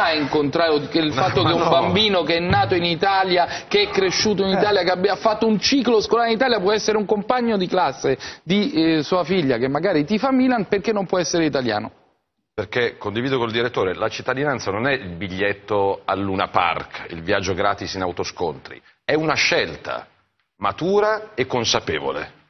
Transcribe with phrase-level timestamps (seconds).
[0.00, 3.88] a incontrare che il fatto che un bambino che è nato in Italia, che è
[3.88, 4.58] cresciuto in eh.
[4.58, 8.18] Italia, che abbia fatto un ciclo scolare in Italia può essere un compagno di classe
[8.42, 11.90] di eh, sua figlia che magari tifa Milan perché non può essere italiano?
[12.54, 17.54] Perché condivido col direttore, la cittadinanza non è il biglietto al Luna Park, il viaggio
[17.54, 20.06] gratis in autoscontri, è una scelta
[20.56, 22.40] matura e consapevole.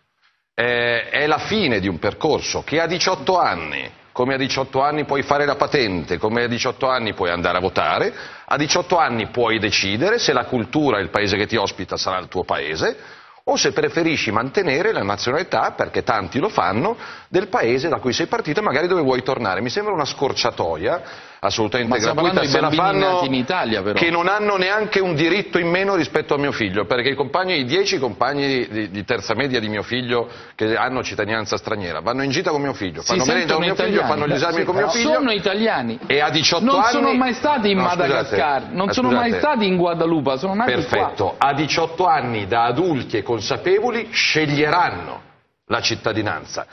[0.52, 5.04] È, è la fine di un percorso che a 18 anni come a 18 anni
[5.04, 8.12] puoi fare la patente, come a 18 anni puoi andare a votare,
[8.44, 12.18] a 18 anni puoi decidere se la cultura e il paese che ti ospita sarà
[12.18, 12.96] il tuo paese,
[13.44, 16.96] o se preferisci mantenere la nazionalità, perché tanti lo fanno,
[17.28, 19.60] del paese da cui sei partito e magari dove vuoi tornare.
[19.60, 21.02] Mi sembra una scorciatoia
[21.44, 23.98] assolutamente gratuita se la fanno in Italia, però.
[23.98, 27.58] che non hanno neanche un diritto in meno rispetto a mio figlio perché i compagni,
[27.58, 32.22] i dieci compagni di, di, terza media di mio figlio che hanno cittadinanza straniera vanno
[32.22, 34.64] in gita con mio figlio fanno merenda con mio italiani, figlio fanno gli esami sì,
[34.64, 37.76] con mio figlio sono italiani e a 18 non anni non sono mai stati in
[37.76, 39.28] no, Madagascar scusate, non sono scusate.
[39.30, 41.48] mai stati in Guadalupe sono nati perfetto qua.
[41.48, 45.30] a 18 anni da adulti e consapevoli sceglieranno
[45.66, 46.66] la cittadinanza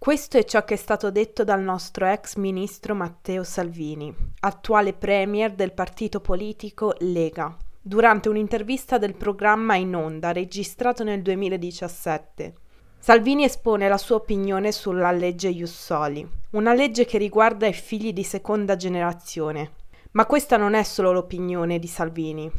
[0.00, 5.52] questo è ciò che è stato detto dal nostro ex ministro Matteo Salvini, attuale premier
[5.52, 12.54] del partito politico Lega, durante un'intervista del programma In Onda registrato nel 2017.
[12.98, 18.24] Salvini espone la sua opinione sulla legge Jussoli, una legge che riguarda i figli di
[18.24, 19.72] seconda generazione.
[20.12, 22.50] Ma questa non è solo l'opinione di Salvini,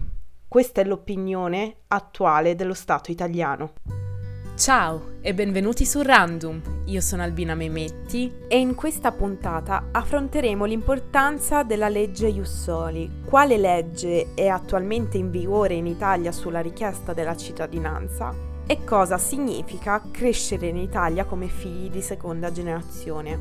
[0.47, 4.10] questa è l'opinione attuale dello Stato italiano.
[4.55, 8.31] Ciao e benvenuti su Random, io sono Albina Memetti.
[8.47, 15.73] E in questa puntata affronteremo l'importanza della legge Jussoli, quale legge è attualmente in vigore
[15.73, 18.35] in Italia sulla richiesta della cittadinanza?
[18.67, 23.39] E cosa significa crescere in Italia come figli di seconda generazione.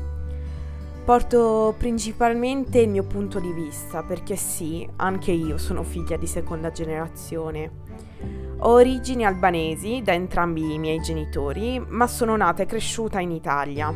[1.05, 6.71] Porto principalmente il mio punto di vista perché sì, anche io sono figlia di seconda
[6.71, 7.91] generazione
[8.63, 13.91] ho origini albanesi da entrambi i miei genitori, ma sono nata e cresciuta in Italia.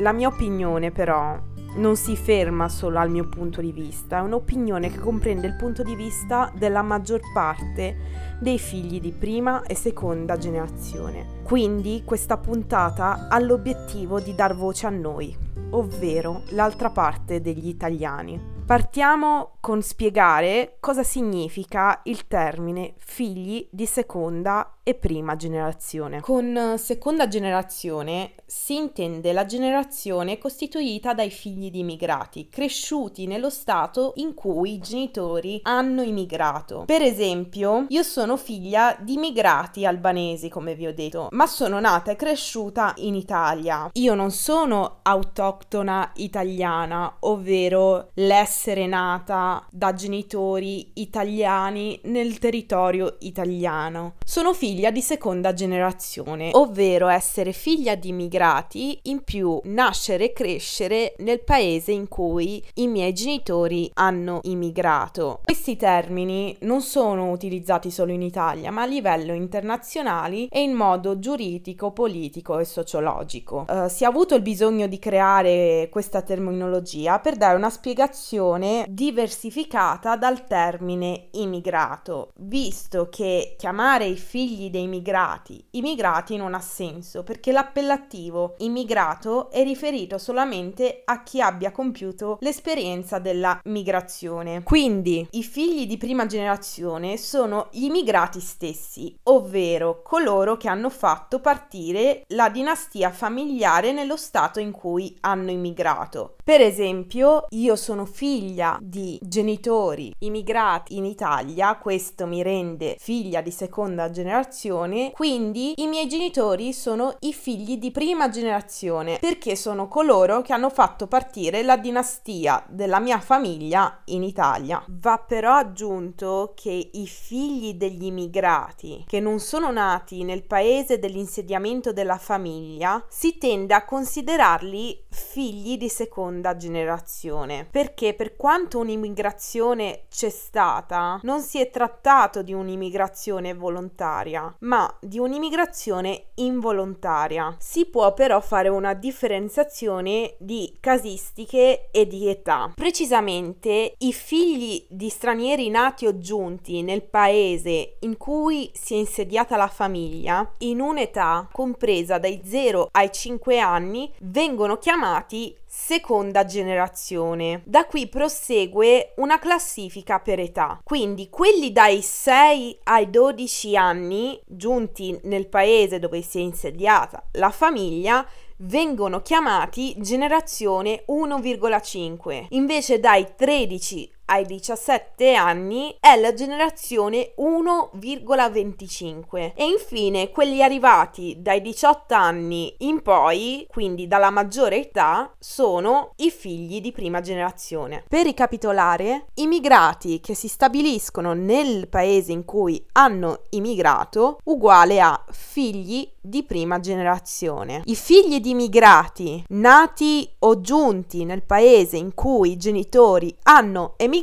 [0.00, 1.38] La mia opinione però
[1.76, 5.82] non si ferma solo al mio punto di vista, è un'opinione che comprende il punto
[5.82, 7.96] di vista della maggior parte
[8.38, 11.40] dei figli di prima e seconda generazione.
[11.42, 15.34] Quindi questa puntata ha l'obiettivo di dar voce a noi,
[15.70, 18.51] ovvero l'altra parte degli italiani.
[18.64, 26.20] Partiamo con spiegare cosa significa il termine figli di seconda e prima generazione.
[26.20, 33.48] Con eh, seconda generazione si intende la generazione costituita dai figli di immigrati, cresciuti nello
[33.48, 36.84] stato in cui i genitori hanno immigrato.
[36.86, 42.10] Per esempio, io sono figlia di immigrati albanesi, come vi ho detto, ma sono nata
[42.10, 43.88] e cresciuta in Italia.
[43.92, 54.14] Io non sono autoctona italiana, ovvero l'essere nata da genitori italiani nel territorio italiano.
[54.24, 60.32] Sono figlia figlia di seconda generazione, ovvero essere figlia di immigrati, in più nascere e
[60.32, 65.40] crescere nel paese in cui i miei genitori hanno immigrato.
[65.44, 71.18] Questi termini non sono utilizzati solo in Italia, ma a livello internazionale e in modo
[71.18, 73.66] giuridico, politico e sociologico.
[73.68, 80.16] Uh, si è avuto il bisogno di creare questa terminologia per dare una spiegazione diversificata
[80.16, 85.64] dal termine immigrato, visto che chiamare i figli figli dei migrati.
[85.70, 93.18] Immigrati non ha senso perché l'appellativo immigrato è riferito solamente a chi abbia compiuto l'esperienza
[93.18, 94.62] della migrazione.
[94.62, 101.40] Quindi i figli di prima generazione sono gli immigrati stessi, ovvero coloro che hanno fatto
[101.40, 106.36] partire la dinastia familiare nello stato in cui hanno immigrato.
[106.44, 113.50] Per esempio, io sono figlia di genitori immigrati in Italia, questo mi rende figlia di
[113.50, 119.88] seconda generazione generazione, quindi i miei genitori sono i figli di prima generazione, perché sono
[119.88, 124.84] coloro che hanno fatto partire la dinastia della mia famiglia in Italia.
[124.88, 131.92] Va però aggiunto che i figli degli immigrati che non sono nati nel paese dell'insediamento
[131.92, 140.28] della famiglia si tende a considerarli figli di seconda generazione, perché per quanto un'immigrazione c'è
[140.28, 147.56] stata, non si è trattato di un'immigrazione volontaria ma di un'immigrazione involontaria.
[147.58, 152.72] Si può però fare una differenziazione di casistiche e di età.
[152.74, 159.56] Precisamente i figli di stranieri nati o giunti nel paese in cui si è insediata
[159.56, 167.62] la famiglia, in un'età compresa dai 0 ai 5 anni, vengono chiamati seconda generazione.
[167.64, 170.78] Da qui prosegue una classifica per età.
[170.84, 177.50] Quindi quelli dai 6 ai 12 anni giunti nel paese dove si è insediata la
[177.50, 178.26] famiglia
[178.58, 182.46] vengono chiamati generazione 1,5.
[182.50, 191.60] Invece dai 13 ai 17 anni è la generazione 1,25 e infine quelli arrivati dai
[191.60, 198.04] 18 anni in poi, quindi dalla maggiore età, sono i figli di prima generazione.
[198.08, 205.22] Per ricapitolare, i migrati che si stabiliscono nel paese in cui hanno immigrato uguale a
[205.30, 207.82] figli di prima generazione.
[207.84, 214.20] I figli di immigrati nati o giunti nel paese in cui i genitori hanno emigrato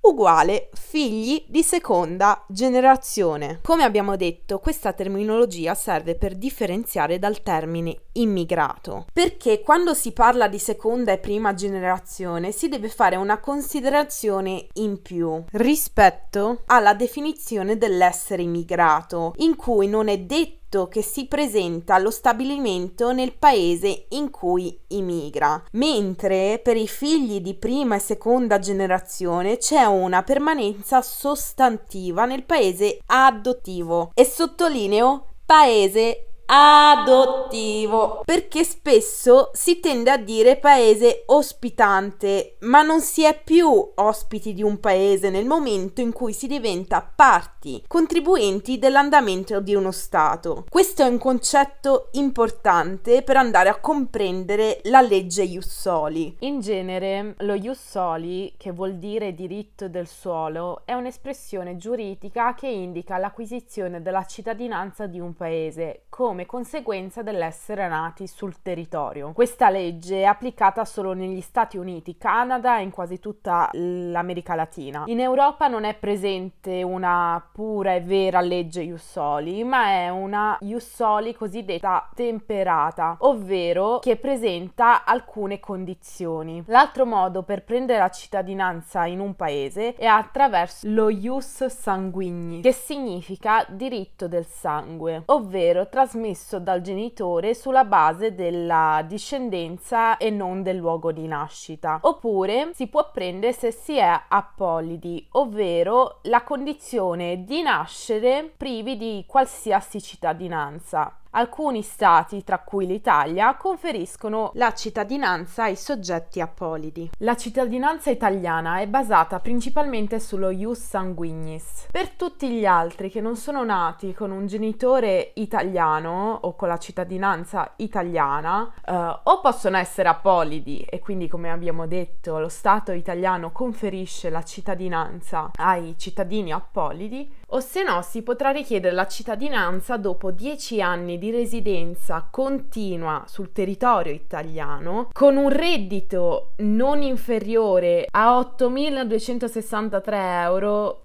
[0.00, 3.60] uguale figli di seconda generazione.
[3.62, 10.48] Come abbiamo detto, questa terminologia serve per differenziare dal termine immigrato, perché quando si parla
[10.48, 17.76] di seconda e prima generazione si deve fare una considerazione in più rispetto alla definizione
[17.76, 20.56] dell'essere immigrato, in cui non è detto
[20.88, 27.54] che si presenta allo stabilimento nel paese in cui immigra, mentre per i figli di
[27.54, 34.10] prima e seconda generazione c'è una permanenza sostantiva nel paese adottivo.
[34.14, 43.22] E sottolineo paese adottivo perché spesso si tende a dire paese ospitante ma non si
[43.24, 49.60] è più ospiti di un paese nel momento in cui si diventa parti contribuenti dell'andamento
[49.60, 50.64] di uno stato.
[50.68, 56.36] Questo è un concetto importante per andare a comprendere la legge Jussoli.
[56.40, 63.18] In genere lo Jussoli che vuol dire diritto del suolo è un'espressione giuridica che indica
[63.18, 69.32] l'acquisizione della cittadinanza di un paese come come conseguenza dell'essere nati sul territorio.
[69.32, 75.02] Questa legge è applicata solo negli Stati Uniti, Canada e in quasi tutta l'America Latina.
[75.06, 81.34] In Europa non è presente una pura e vera legge Jussoli, ma è una Jussoli
[81.34, 86.62] cosiddetta temperata, ovvero che presenta alcune condizioni.
[86.66, 92.72] L'altro modo per prendere la cittadinanza in un paese è attraverso lo ius sanguigni, che
[92.72, 100.62] significa diritto del sangue, ovvero trasmesso trasmesso dal genitore sulla base della discendenza e non
[100.62, 101.98] del luogo di nascita.
[102.02, 109.24] Oppure si può prendere se si è apolidi, ovvero la condizione di nascere privi di
[109.26, 111.18] qualsiasi cittadinanza.
[111.30, 117.10] Alcuni stati, tra cui l'Italia, conferiscono la cittadinanza ai soggetti apolidi.
[117.18, 121.88] La cittadinanza italiana è basata principalmente sullo ius sanguinis.
[121.90, 126.78] Per tutti gli altri che non sono nati con un genitore italiano o con la
[126.78, 133.52] cittadinanza italiana, eh, o possono essere apolidi e quindi, come abbiamo detto, lo Stato italiano
[133.52, 140.30] conferisce la cittadinanza ai cittadini apolidi, o se no si potrà richiedere la cittadinanza dopo
[140.30, 150.02] 10 anni di residenza continua sul territorio italiano con un reddito non inferiore a 8.263
[150.42, 151.04] euro,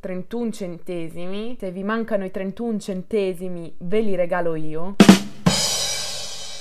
[0.00, 1.56] 31 centesimi.
[1.58, 4.96] Se vi mancano i 31 centesimi ve li regalo io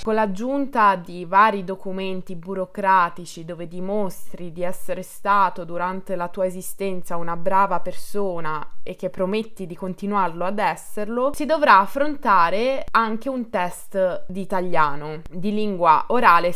[0.03, 7.15] con l'aggiunta di vari documenti burocratici dove dimostri di essere stato durante la tua esistenza
[7.15, 13.49] una brava persona e che prometti di continuarlo ad esserlo, si dovrà affrontare anche un
[13.49, 16.53] test di italiano, di lingua orale e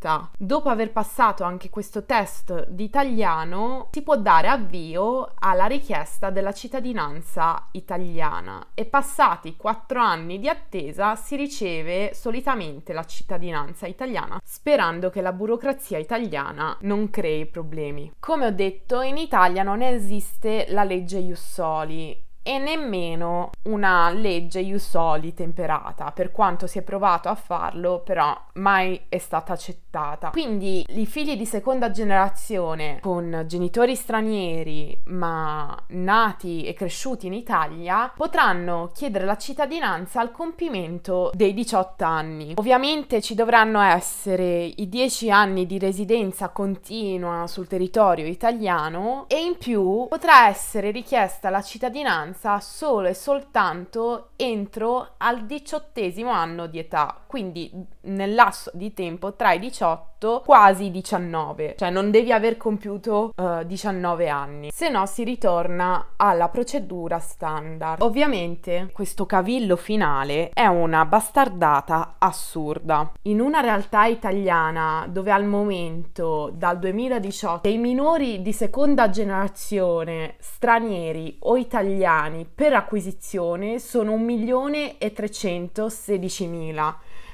[0.00, 0.30] scritta.
[0.36, 6.52] Dopo aver passato anche questo test di italiano, si può dare avvio alla richiesta della
[6.52, 15.10] cittadinanza italiana e passati quattro anni di attesa si riceve solitamente la cittadinanza italiana, sperando
[15.10, 18.12] che la burocrazia italiana non crei problemi.
[18.18, 25.34] Come ho detto, in Italia non esiste la legge Jussoli e nemmeno una legge Jussoli
[25.34, 30.30] temperata, per quanto si è provato a farlo, però mai è stata accettata.
[30.30, 38.12] Quindi i figli di seconda generazione con genitori stranieri ma nati e cresciuti in Italia
[38.16, 42.54] potranno chiedere la cittadinanza al compimento dei 18 anni.
[42.56, 49.56] Ovviamente ci dovranno essere i 10 anni di residenza continua sul territorio italiano e in
[49.58, 56.78] più potrà essere richiesta la cittadinanza cittadinanza solo e soltanto entro al diciottesimo anno di
[56.78, 57.70] età, quindi
[58.02, 63.32] nel lasso di tempo tra i 18 18, quasi 19, cioè non devi aver compiuto
[63.34, 68.02] uh, 19 anni, se no si ritorna alla procedura standard.
[68.02, 73.10] Ovviamente questo cavillo finale è una bastardata assurda.
[73.22, 81.38] In una realtà italiana dove al momento dal 2018 i minori di seconda generazione stranieri
[81.40, 84.24] o italiani per acquisizione sono 1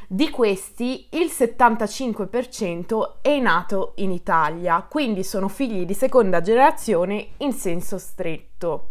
[0.06, 5.94] milione 316 mila di questi il 75% è nato in Italia, quindi sono figli di
[5.94, 8.90] seconda generazione in senso stretto.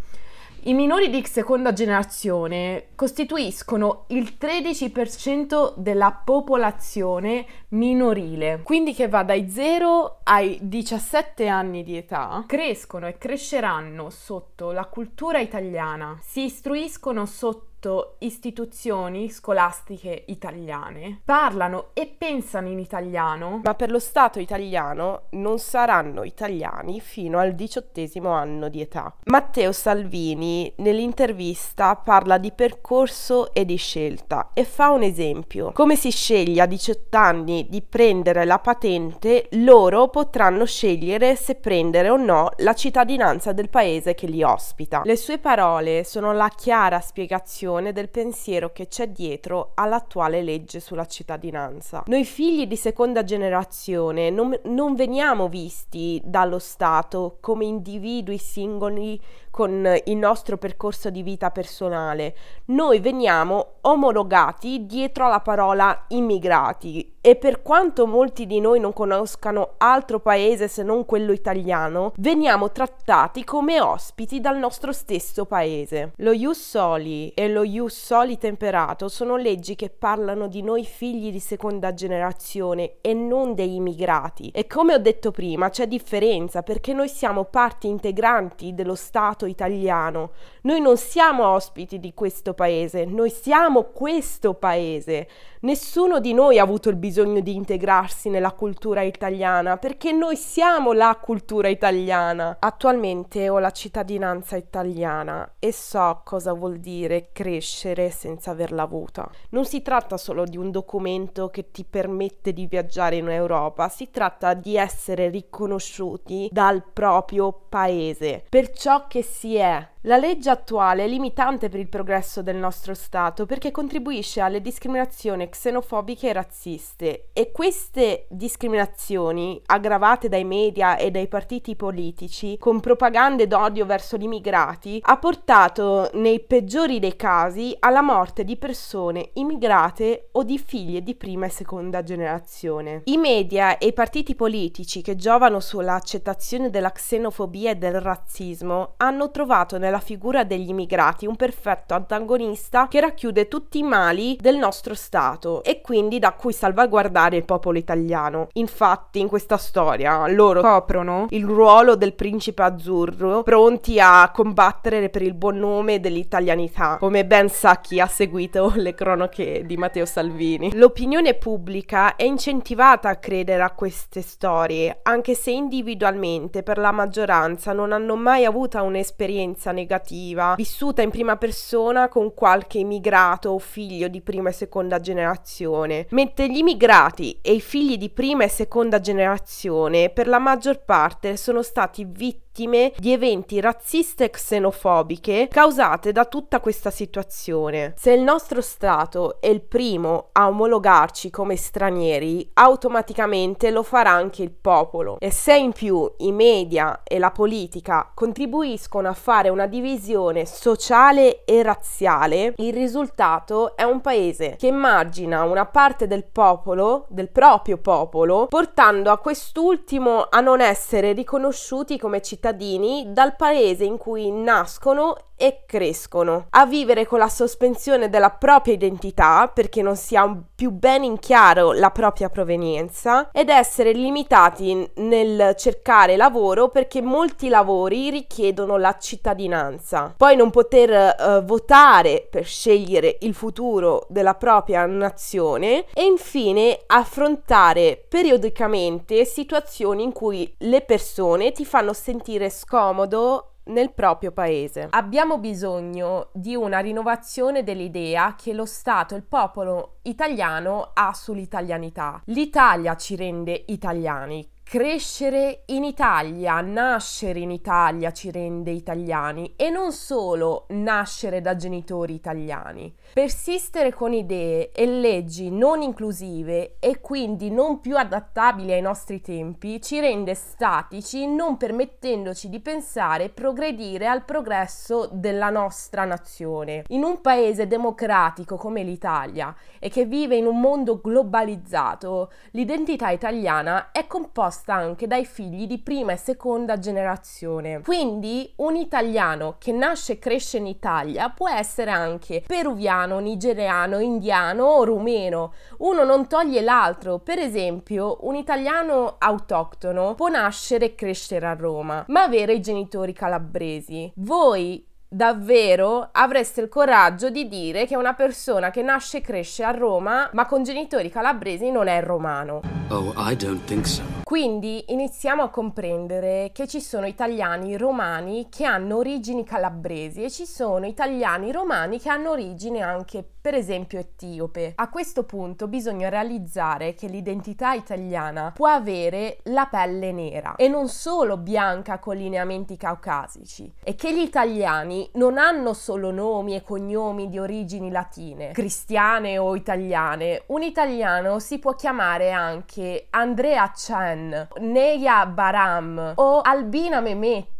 [0.67, 9.47] I minori di seconda generazione costituiscono il 13% della popolazione minorile, quindi che va dai
[9.47, 17.27] 0 ai 17 anni di età, crescono e cresceranno sotto la cultura italiana, si istruiscono
[17.27, 17.74] sotto
[18.19, 26.23] istituzioni scolastiche italiane parlano e pensano in italiano, ma per lo Stato italiano non saranno
[26.23, 29.15] italiani fino al diciottesimo anno di età.
[29.25, 35.71] Matteo Salvini nell'intervista parla di percorso e di scelta e fa un esempio.
[35.73, 42.09] Come si sceglie a 18 anni di prendere la patente, loro potranno scegliere se prendere
[42.09, 45.01] o no la cittadinanza del paese che li ospita.
[45.03, 50.79] Le sue parole sono la chiara spiegazione spiegazione del pensiero che c'è dietro all'attuale legge
[50.79, 52.03] sulla cittadinanza.
[52.07, 59.19] Noi figli di seconda generazione non, non veniamo visti dallo Stato come individui singoli
[59.55, 62.35] con il nostro percorso di vita personale.
[62.65, 69.75] Noi veniamo omologati dietro alla parola immigrati e per quanto molti di noi non conoscano
[69.77, 76.11] altro paese se non quello italiano, veniamo trattati come ospiti dal nostro stesso paese.
[76.17, 81.31] Lo Ius Soli e lo Ius Soli Temperato sono leggi che parlano di noi figli
[81.31, 84.51] di seconda generazione e non dei immigrati.
[84.53, 89.47] E come ho detto prima, c'è differenza perché noi siamo parti integranti dello Stato Stato
[89.47, 90.31] italiano.
[90.61, 95.27] Noi non siamo ospiti di questo paese, noi siamo questo paese.
[95.65, 100.93] Nessuno di noi ha avuto il bisogno di integrarsi nella cultura italiana perché noi siamo
[100.93, 102.57] la cultura italiana.
[102.59, 109.27] Attualmente ho la cittadinanza italiana e so cosa vuol dire crescere senza averla avuta.
[109.49, 114.11] Non si tratta solo di un documento che ti permette di viaggiare in Europa, si
[114.11, 121.03] tratta di essere riconosciuti dal proprio paese per ciò che si è la legge attuale
[121.03, 127.29] è limitante per il progresso del nostro Stato perché contribuisce alle discriminazioni xenofobiche e razziste
[127.33, 134.23] e queste discriminazioni, aggravate dai media e dai partiti politici con propagande d'odio verso gli
[134.23, 141.01] immigrati, ha portato nei peggiori dei casi alla morte di persone immigrate o di figlie
[141.01, 143.01] di prima e seconda generazione.
[143.05, 149.31] I media e i partiti politici che giovano sull'accettazione della xenofobia e del razzismo hanno
[149.31, 154.57] trovato nella la figura degli immigrati un perfetto antagonista che racchiude tutti i mali del
[154.57, 158.49] nostro Stato e quindi da cui salvaguardare il popolo italiano.
[158.53, 165.21] Infatti in questa storia loro coprono il ruolo del principe azzurro, pronti a combattere per
[165.21, 170.75] il buon nome dell'italianità, come ben sa chi ha seguito le cronache di Matteo Salvini.
[170.75, 177.71] L'opinione pubblica è incentivata a credere a queste storie, anche se individualmente per la maggioranza
[177.71, 183.59] non hanno mai avuto un'esperienza negativa negativa, vissuta in prima persona con qualche immigrato o
[183.59, 188.49] figlio di prima e seconda generazione, mentre gli immigrati e i figli di prima e
[188.49, 196.13] seconda generazione per la maggior parte sono stati vittime di eventi razziste e xenofobiche causate
[196.13, 197.93] da tutta questa situazione.
[197.97, 204.41] Se il nostro Stato è il primo a omologarci come stranieri, automaticamente lo farà anche
[204.41, 205.17] il popolo.
[205.19, 211.43] E se in più i media e la politica contribuiscono a fare una divisione sociale
[211.45, 217.77] e razziale, il risultato è un paese che immagina una parte del popolo, del proprio
[217.77, 225.17] popolo, portando a quest'ultimo a non essere riconosciuti come cittadini dal paese in cui nascono
[225.37, 230.71] e crescono, a vivere con la sospensione della propria identità perché non si ha più
[230.71, 238.09] bene in chiaro la propria provenienza ed essere limitati nel cercare lavoro perché molti lavori
[238.09, 240.13] richiedono la cittadinanza.
[240.15, 248.03] Poi non poter uh, votare per scegliere il futuro della propria nazione e infine affrontare
[248.07, 254.87] periodicamente situazioni in cui le persone ti fanno sentire scomodo nel proprio paese.
[254.89, 262.21] Abbiamo bisogno di una rinnovazione dell'idea che lo Stato il popolo italiano ha sull'italianità.
[262.25, 269.91] L'Italia ci rende italiani, Crescere in Italia, nascere in Italia ci rende italiani e non
[269.91, 272.91] solo nascere da genitori italiani.
[273.13, 279.79] Persistere con idee e leggi non inclusive e quindi non più adattabili ai nostri tempi
[279.79, 286.85] ci rende statici non permettendoci di pensare e progredire al progresso della nostra nazione.
[286.87, 293.91] In un paese democratico come l'Italia e che vive in un mondo globalizzato, l'identità italiana
[293.91, 297.81] è composta composta anche dai figli di prima e seconda generazione.
[297.81, 304.63] Quindi un italiano che nasce e cresce in Italia può essere anche peruviano, nigeriano, indiano
[304.63, 305.53] o rumeno.
[305.79, 307.19] Uno non toglie l'altro.
[307.19, 313.13] Per esempio, un italiano autoctono può nascere e crescere a Roma, ma avere i genitori
[313.13, 314.11] calabresi.
[314.15, 319.71] Voi davvero avreste il coraggio di dire che una persona che nasce e cresce a
[319.71, 322.61] Roma ma con genitori calabresi non è romano.
[322.89, 324.03] Oh, I don't think so.
[324.23, 330.45] Quindi iniziamo a comprendere che ci sono italiani romani che hanno origini calabresi e ci
[330.45, 334.73] sono italiani romani che hanno origini anche per esempio etiope.
[334.73, 340.87] A questo punto bisogna realizzare che l'identità italiana può avere la pelle nera e non
[340.87, 347.29] solo bianca con lineamenti caucasici e che gli italiani non hanno solo nomi e cognomi
[347.29, 350.41] di origini latine, cristiane o italiane.
[350.47, 356.99] Un italiano si può chiamare anche Andrea Chen, Neia Baram o Albina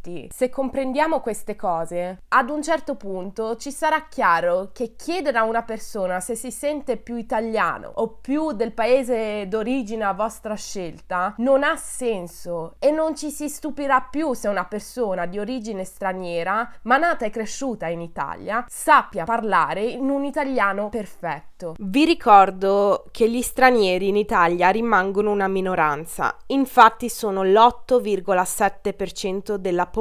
[0.06, 0.30] Memetti.
[0.32, 5.64] Se comprendiamo queste cose, ad un certo punto ci sarà chiaro che chiedere a una
[5.64, 11.64] persona se si sente più italiano o più del paese d'origine a vostra scelta non
[11.64, 16.98] ha senso e non ci si stupirà più se una persona di origine straniera, ma
[16.98, 21.74] nata e cresciuta in Italia, sappia parlare in un italiano perfetto.
[21.80, 29.95] Vi ricordo che gli stranieri in Italia rimangono una minoranza, infatti sono l'8,7% della popolazione,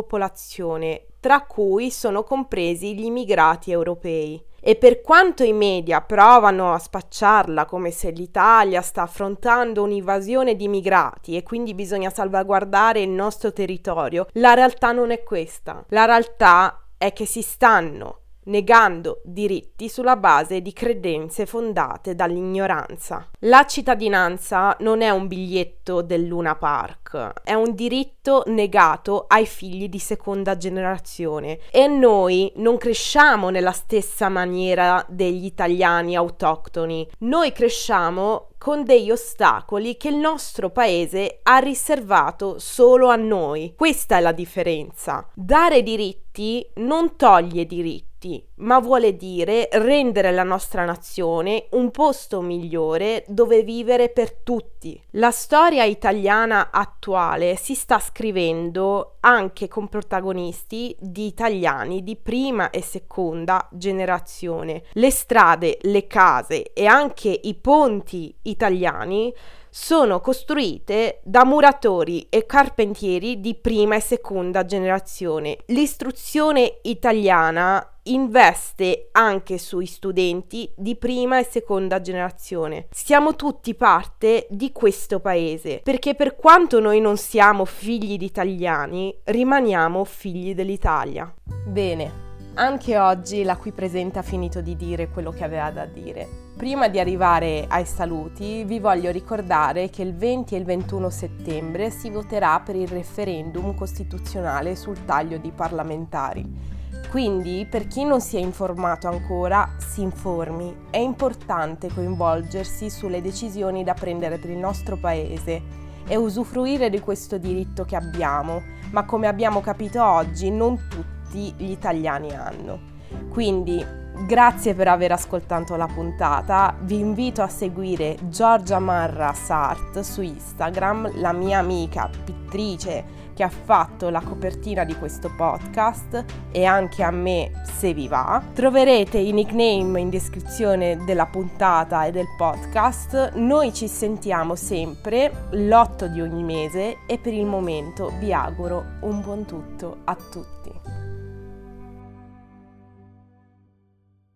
[1.21, 4.43] tra cui sono compresi gli immigrati europei.
[4.61, 10.65] E per quanto i media provano a spacciarla come se l'Italia sta affrontando un'invasione di
[10.65, 15.85] immigrati e quindi bisogna salvaguardare il nostro territorio, la realtà non è questa.
[15.89, 23.29] La realtà è che si stanno negando diritti sulla base di credenze fondate dall'ignoranza.
[23.41, 29.89] La cittadinanza non è un biglietto del Luna Park, è un diritto negato ai figli
[29.89, 38.49] di seconda generazione e noi non cresciamo nella stessa maniera degli italiani autoctoni, noi cresciamo
[38.65, 43.75] con degli ostacoli che il nostro paese ha riservato solo a noi.
[43.77, 45.29] Questa è la differenza.
[45.35, 48.14] Dare diritti non toglie diritti
[48.57, 55.01] ma vuole dire rendere la nostra nazione un posto migliore dove vivere per tutti.
[55.13, 62.83] La storia italiana attuale si sta scrivendo anche con protagonisti di italiani di prima e
[62.83, 64.85] seconda generazione.
[64.93, 69.33] Le strade, le case e anche i ponti italiani
[69.77, 75.59] sono costruite da muratori e carpentieri di prima e seconda generazione.
[75.67, 82.89] L'istruzione italiana investe anche sui studenti di prima e seconda generazione.
[82.91, 89.17] Siamo tutti parte di questo paese, perché per quanto noi non siamo figli di italiani,
[89.25, 91.33] rimaniamo figli dell'Italia.
[91.67, 92.23] Bene,
[92.55, 96.43] anche oggi la qui presente ha finito di dire quello che aveva da dire.
[96.57, 101.91] Prima di arrivare ai saluti vi voglio ricordare che il 20 e il 21 settembre
[101.91, 106.74] si voterà per il referendum costituzionale sul taglio di parlamentari.
[107.15, 110.89] Quindi, per chi non si è informato ancora, si informi.
[110.91, 115.63] È importante coinvolgersi sulle decisioni da prendere per il nostro paese
[116.09, 121.71] e usufruire di questo diritto che abbiamo, ma come abbiamo capito oggi non tutti gli
[121.71, 122.81] italiani hanno.
[123.29, 130.23] Quindi Grazie per aver ascoltato la puntata, vi invito a seguire Giorgia Marra Sart su
[130.23, 137.03] Instagram, la mia amica pittrice che ha fatto la copertina di questo podcast e anche
[137.03, 138.43] a me se vi va.
[138.55, 143.33] Troverete i nickname in descrizione della puntata e del podcast.
[143.35, 149.21] Noi ci sentiamo sempre l'8 di ogni mese e per il momento vi auguro un
[149.21, 150.94] buon tutto a tutti.